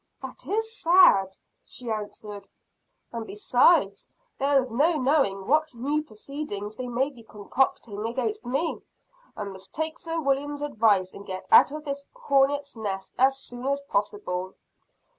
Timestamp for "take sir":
9.75-10.19